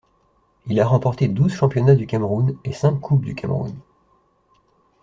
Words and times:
Il 0.65 0.79
a 0.79 0.87
remporté 0.87 1.27
douze 1.27 1.53
championnats 1.53 1.93
du 1.93 2.07
Cameroun 2.07 2.57
et 2.63 2.73
cinq 2.73 2.99
coupes 2.99 3.23
du 3.23 3.35
Cameroun. 3.35 3.75